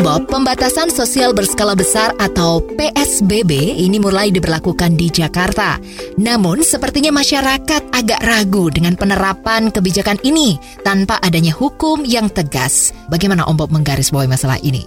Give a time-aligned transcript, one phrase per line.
[0.00, 5.78] Bob, pembatasan sosial berskala besar atau PSBB ini mulai diberlakukan di Jakarta.
[6.18, 12.90] Namun, sepertinya masyarakat agak ragu dengan penerapan kebijakan ini tanpa adanya hukum yang tegas.
[13.12, 14.82] Bagaimana Om Bob menggarisbawahi masalah ini?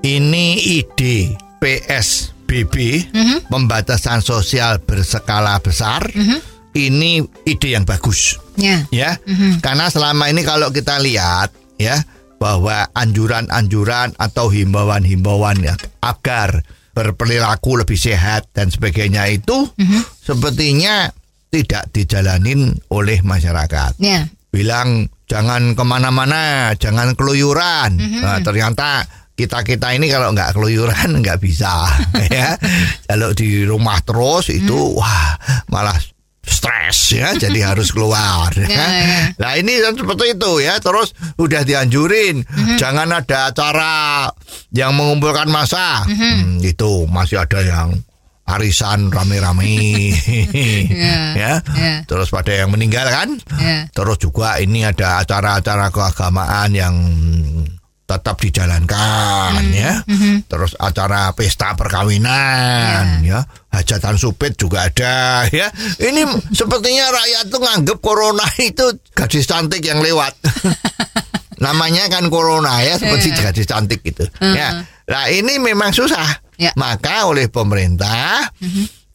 [0.00, 0.46] Ini
[0.80, 3.06] ide PSBB,
[3.46, 6.08] pembatasan sosial berskala besar.
[6.70, 7.10] Ini
[7.44, 8.86] ide yang bagus, Ya.
[8.88, 9.18] ya.
[9.60, 11.98] Karena selama ini kalau kita lihat, ya,
[12.40, 19.68] bahwa anjuran-anjuran atau himbauan-himbauan ya, agar berperilaku lebih sehat dan sebagainya itu
[20.18, 21.12] sepertinya
[21.50, 24.26] tidak dijalanin oleh masyarakat Ya.
[24.50, 27.94] bilang jangan ke mana-mana, jangan keluyuran.
[27.94, 31.86] Nah, ternyata kita kita ini kalau nggak keluyuran nggak bisa,
[32.34, 32.58] ya.
[33.06, 35.38] Kalau di rumah terus itu wah
[35.70, 35.94] malah
[36.40, 38.48] stres ya, jadi harus keluar.
[38.52, 38.86] Ya, Ya.
[38.96, 39.20] ya.
[39.36, 42.44] Nah ini kan seperti itu ya, terus udah dianjurin
[42.76, 44.28] jangan ada acara
[44.72, 46.04] yang mengumpulkan massa.
[46.04, 47.88] Hmm, itu masih ada yang
[48.50, 50.10] arisan rame-rame,
[51.38, 51.62] ya.
[51.62, 51.94] ya.
[52.02, 53.86] Terus pada yang meninggal kan, Ya.
[53.94, 56.94] Terus juga ini ada acara-acara keagamaan yang
[58.10, 60.02] tetap dijalankan ya.
[60.50, 63.46] Terus acara pesta perkawinan ya.
[63.70, 65.70] Hajatan supit juga ada ya.
[65.96, 66.26] Ini
[66.58, 68.82] sepertinya rakyat tuh nganggep corona itu
[69.14, 70.34] gadis cantik yang lewat.
[71.64, 73.40] Namanya kan corona ya seperti Iya.
[73.46, 74.26] gadis cantik gitu.
[74.42, 74.82] Ya.
[75.06, 76.42] Nah, ini memang susah.
[76.56, 76.72] Ya.
[76.74, 78.48] Maka oleh pemerintah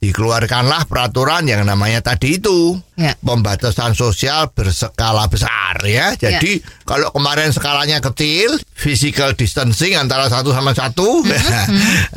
[0.05, 3.11] dikeluarkanlah peraturan yang namanya tadi itu Ya.
[3.19, 6.13] pembatasan sosial berskala besar ya.
[6.15, 11.65] Jadi kalau kemarin skalanya kecil, physical distancing antara satu sama satu, nah,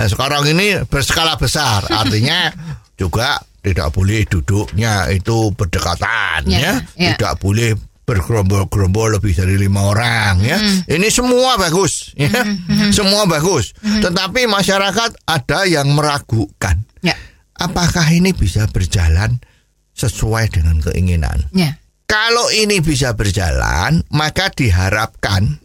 [0.04, 1.82] sekarang ini berskala besar.
[2.04, 2.52] Artinya
[2.94, 7.10] juga tidak boleh duduknya itu berdekatan Ya, ya, ya.
[7.18, 7.74] tidak boleh
[8.08, 10.56] bergerombol-gerombol lebih dari lima orang ya.
[10.88, 12.30] Ini semua bagus ya.
[12.88, 13.76] Semua bagus.
[13.82, 16.87] Tetapi masyarakat ada yang meragukan Ya.
[17.58, 19.38] Apakah ini bisa berjalan
[19.98, 21.50] sesuai dengan keinginan.
[21.50, 21.74] Ya.
[22.08, 25.60] Kalau ini bisa berjalan, maka diharapkan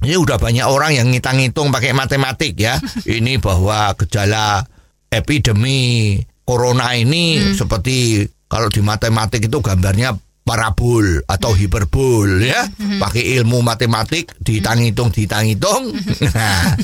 [0.00, 2.80] ini udah banyak orang yang ngitung-ngitung pakai matematik ya.
[3.20, 4.64] ini bahwa gejala
[5.12, 6.16] epidemi
[6.48, 12.64] corona ini seperti kalau di matematik itu gambarnya parabol atau hiperbol ya.
[12.96, 15.92] Pakai ilmu matematik ditang-hitung ditang-hitung.
[16.30, 16.76] Nah,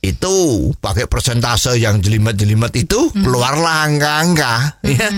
[0.00, 0.36] itu
[0.80, 5.08] pakai persentase yang jelimet-jelimet itu keluarlah angka-angka ya.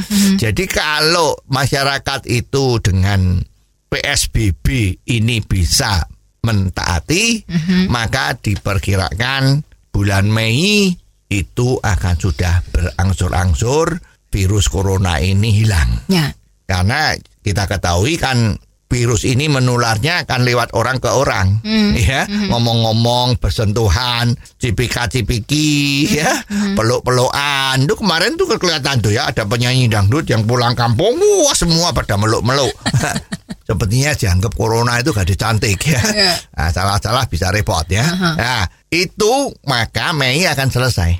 [0.42, 3.38] Jadi kalau masyarakat itu dengan
[3.86, 4.66] PSBB
[5.06, 6.02] ini bisa
[6.42, 7.46] mentaati
[7.86, 9.62] maka diperkirakan
[9.94, 10.90] bulan Mei
[11.30, 14.02] itu akan sudah berangsur-angsur
[14.34, 16.02] virus corona ini hilang.
[16.10, 16.34] Ya.
[16.66, 17.14] Karena
[17.44, 18.58] kita ketahui kan
[18.92, 21.64] virus ini menularnya kan lewat orang ke orang,
[21.96, 26.44] ya ngomong-ngomong, bersentuhan, cipika-cipiki, ya
[26.76, 27.88] peluk-pelukan.
[27.88, 32.20] Tuh kemarin tuh kelihatan tuh ya ada penyanyi dangdut yang pulang kampung, wah semua pada
[32.20, 32.76] meluk-meluk.
[33.72, 36.02] Sepertinya dianggap corona itu gadis cantik ya.
[36.12, 36.32] Ya.
[36.52, 38.04] Nah, salah-salah bisa repot ya.
[38.36, 41.16] Nah, itu maka Mei akan selesai.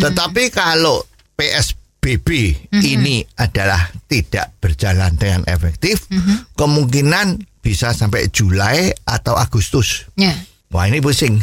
[0.00, 1.04] Tetapi kalau
[2.02, 2.28] PSBB
[2.82, 6.10] ini adalah tidak berjalan dengan efektif,
[6.58, 10.10] kemungkinan bisa sampai Juli atau Agustus.
[10.18, 10.34] Ya.
[10.74, 11.38] Wah ini pusing.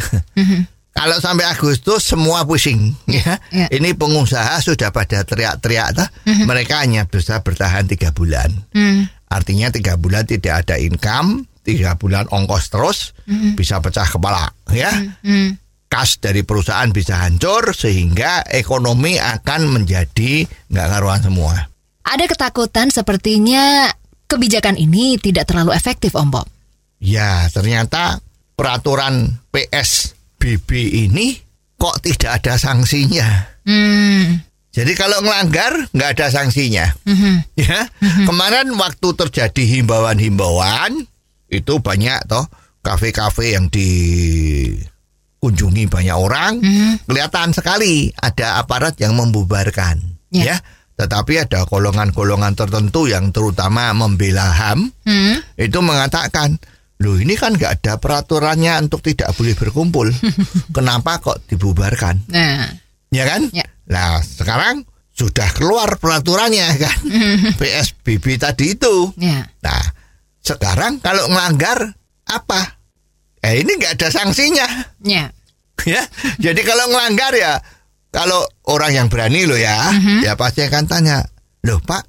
[1.00, 3.40] Kalau sampai Agustus semua pusing ya.
[3.56, 3.72] Ya.
[3.72, 6.12] Ini pengusaha sudah pada teriak-teriak tah.
[6.28, 8.52] Mereka hanya bisa bertahan tiga bulan.
[8.76, 9.08] Hmm.
[9.32, 13.16] Artinya tiga bulan tidak ada income, tiga bulan ongkos terus,
[13.56, 14.92] bisa pecah kepala ya.
[15.24, 15.56] Hmm.
[15.90, 21.66] Kas dari perusahaan bisa hancur sehingga ekonomi akan menjadi nggak karuan semua.
[22.06, 23.90] Ada ketakutan sepertinya
[24.30, 26.46] kebijakan ini tidak terlalu efektif, Om Bob.
[27.02, 28.22] Ya, ternyata
[28.54, 30.70] peraturan PSBB
[31.10, 31.42] ini
[31.74, 33.28] kok tidak ada sanksinya.
[33.66, 34.46] Hmm.
[34.70, 36.86] Jadi kalau ngelanggar nggak ada sanksinya.
[37.10, 37.58] Mhm.
[37.58, 37.90] Ya,
[38.30, 41.10] kemarin waktu terjadi himbauan-himbauan
[41.50, 42.46] itu banyak toh
[42.86, 43.68] kafe-kafe yang
[45.40, 46.60] dikunjungi banyak orang,
[47.08, 49.96] kelihatan sekali ada aparat yang membubarkan.
[50.36, 50.44] Ya.
[50.44, 50.58] Ya.
[51.00, 55.40] Tetapi ada golongan-golongan tertentu yang terutama membela HAM Hmm.
[55.56, 56.60] itu mengatakan
[57.00, 60.12] Loh ini kan nggak ada peraturannya untuk tidak boleh berkumpul.
[60.76, 62.28] Kenapa kok dibubarkan?
[62.28, 62.68] Nah,
[63.08, 63.48] Ya kan?
[63.56, 63.64] Ya.
[63.88, 64.84] Nah sekarang
[65.16, 67.00] sudah keluar peraturannya kan?
[67.56, 69.16] PSBB tadi itu.
[69.16, 69.48] ya.
[69.64, 69.84] Nah
[70.44, 71.96] sekarang kalau melanggar
[72.28, 72.79] apa?
[73.42, 74.68] Eh ini nggak ada sanksinya
[75.02, 75.32] Ya.
[75.88, 76.04] ya.
[76.38, 77.60] Jadi kalau ngelanggar ya
[78.10, 79.94] kalau orang yang berani loh ya,
[80.26, 81.22] ya pasti akan tanya,
[81.62, 82.04] loh Pak,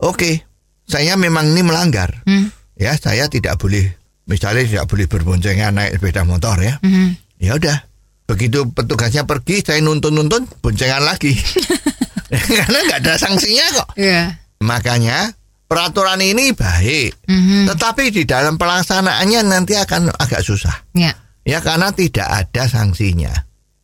[0.00, 0.40] oke,
[0.88, 2.48] saya memang ini melanggar, Hmm.
[2.72, 3.92] ya saya tidak boleh,
[4.24, 7.08] misalnya tidak boleh berboncengan naik sepeda motor ya, Mhm.
[7.44, 7.76] ya udah.
[8.24, 11.36] Begitu petugasnya pergi, saya nuntun-nuntun boncengan lagi,
[12.56, 13.88] karena nggak ada sanksinya kok.
[14.00, 14.40] Ya.
[14.64, 15.28] Makanya
[15.74, 17.66] peraturan ini baik, Mhm.
[17.74, 21.18] tetapi di dalam pelaksanaannya nanti akan agak susah, Ya.
[21.42, 23.34] ya karena tidak ada sanksinya.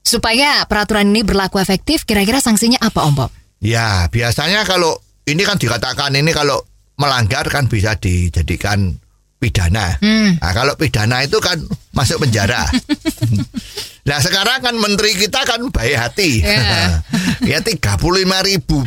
[0.06, 3.30] Supaya peraturan ini berlaku efektif, kira-kira sanksinya apa Om Bob?
[3.58, 6.62] Ya, biasanya kalau ini kan dikatakan ini kalau
[6.94, 8.94] melanggar kan bisa dijadikan
[9.42, 9.98] pidana.
[9.98, 10.38] Hmm.
[10.38, 11.58] Nah, kalau pidana itu kan
[11.90, 12.70] masuk penjara.
[14.08, 16.38] nah, sekarang kan menteri kita kan baik hati.
[16.44, 17.02] Ya.
[17.50, 17.98] ya 35
[18.46, 18.84] ribu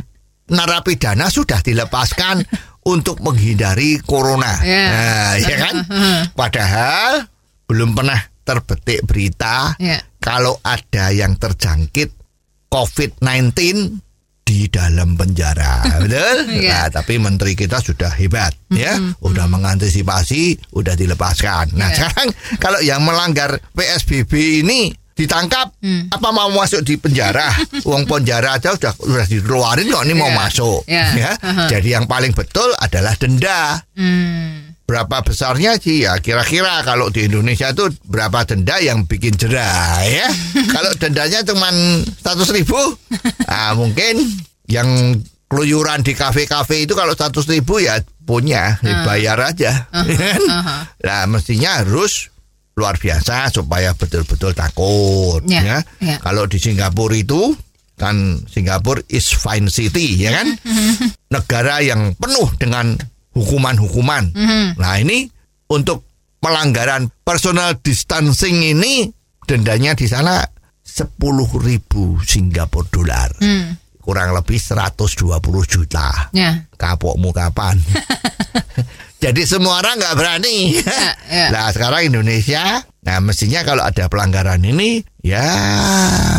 [0.50, 2.44] narapidana sudah dilepaskan
[2.84, 4.60] untuk menghindari corona.
[4.60, 4.86] Ya.
[4.88, 5.76] Nah, ya kan?
[6.40, 7.28] Padahal
[7.66, 10.04] belum pernah terbetik berita Ya.
[10.20, 12.12] kalau ada yang terjangkit
[12.68, 13.56] COVID-19
[14.44, 16.52] di dalam penjara, betul?
[16.52, 16.84] Iya.
[16.84, 21.72] Nah, tapi menteri kita sudah hebat, ya, udah mengantisipasi, udah dilepaskan.
[21.80, 21.96] Nah, Iya.
[22.12, 22.28] sekarang
[22.60, 26.10] kalau yang melanggar PSBB ini ditangkap, Hmm.
[26.10, 27.54] apa mau masuk di penjara?
[27.90, 30.38] Uang penjara aja udah udah dikeluarin kok ini mau Iya.
[30.38, 31.06] masuk, Iya.
[31.14, 31.32] ya.
[31.38, 31.64] Aha.
[31.70, 33.78] Jadi yang paling betul adalah denda.
[33.94, 34.74] Hmm.
[34.84, 40.28] Berapa besarnya sih ya kira-kira kalau di Indonesia itu berapa denda yang bikin jerah ya
[40.76, 42.76] kalau dendanya cuma 100 ribu
[43.48, 44.20] ah, mungkin
[44.68, 45.16] yang
[45.48, 47.96] keluyuran di kafe-kafe itu kalau 100 ribu ya
[48.28, 50.42] punya dibayar aja kan?
[50.52, 50.78] aha.
[51.00, 52.33] nah mestinya harus
[52.74, 56.18] luar biasa supaya betul-betul takut Ya, ya, ya.
[56.18, 57.54] kalau di Singapura itu
[57.94, 60.48] kan Singapura is fine city ya kan
[61.36, 62.98] negara yang penuh dengan
[63.34, 64.34] hukuman-hukuman.
[64.78, 65.26] Nah ini
[65.70, 66.06] untuk
[66.38, 69.10] pelanggaran personal distancing ini
[69.46, 70.42] dendanya di sana
[70.86, 71.14] 10.000
[71.62, 73.30] ribu Singapura dolar.
[73.42, 73.78] Hmm.
[74.04, 75.32] Kurang lebih 120
[75.64, 76.28] juta.
[76.36, 76.68] Ya.
[76.76, 77.80] Kapokmu kapan?
[79.24, 80.76] Jadi semua orang nggak berani.
[80.76, 81.00] ya.
[81.56, 85.42] Nah sekarang Indonesia, nah mestinya kalau ada pelanggaran ini, ya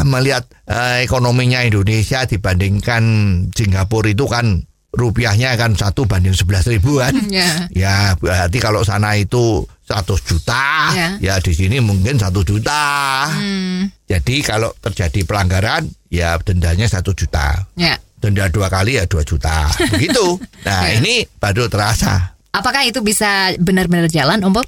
[0.05, 3.03] melihat eh, ekonominya Indonesia dibandingkan
[3.51, 4.63] Singapura itu kan
[4.95, 7.17] rupiahnya kan satu banding sebelas ribu kan.
[7.33, 7.67] Ya.
[7.73, 11.09] Ya berarti kalau sana itu 100 juta, Ya.
[11.19, 13.27] ya di sini mungkin satu juta.
[13.29, 13.89] Hmm.
[14.07, 17.65] Jadi kalau terjadi pelanggaran, ya dendanya satu juta.
[17.75, 17.97] Ya.
[18.21, 19.69] Denda dua kali ya dua juta.
[19.93, 20.39] Begitu.
[20.65, 21.01] Nah Ya.
[21.03, 22.34] ini baru terasa.
[22.55, 24.67] Apakah itu bisa benar-benar jalan Om Bob?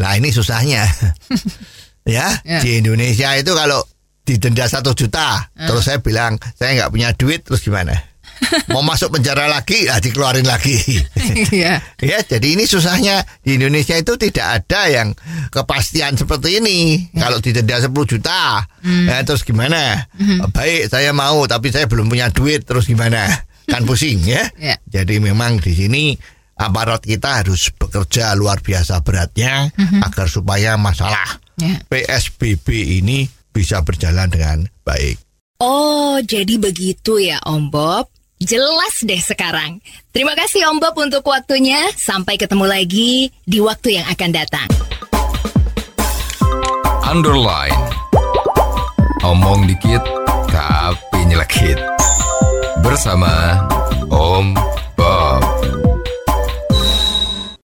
[0.00, 0.88] Nah ini susahnya.
[2.08, 2.60] ya, Ya.
[2.64, 3.84] di Indonesia itu kalau
[4.24, 7.94] didenda satu juta, terus saya bilang saya nggak punya duit, terus gimana?
[8.74, 10.76] Mau masuk penjara lagi, ya dikeluarin lagi.
[11.36, 11.80] Iya.
[12.00, 15.08] ya, jadi ini susahnya di Indonesia itu tidak ada yang
[15.52, 17.08] kepastian seperti ini.
[17.12, 20.08] Kalau didenda 10 juta, ya, terus gimana?
[20.52, 23.24] Baik, saya mau, tapi saya belum punya duit, terus gimana?
[23.66, 24.46] Kan pusing ya.
[24.56, 24.76] Ya.
[24.86, 26.14] Jadi memang di sini
[26.56, 29.68] aparat kita harus bekerja luar biasa beratnya
[30.02, 31.80] agar supaya masalah Ya.
[31.88, 35.16] PSBB ini bisa berjalan dengan baik.
[35.56, 38.12] Oh, jadi begitu ya Om Bob.
[38.36, 39.80] Jelas deh sekarang.
[40.12, 41.80] Terima kasih Om Bob untuk waktunya.
[41.96, 44.68] Sampai ketemu lagi di waktu yang akan datang.
[47.08, 47.80] Underline.
[49.24, 50.04] Omong dikit
[50.52, 51.80] tapi nyelekit.
[52.84, 53.56] Bersama
[54.12, 54.52] Om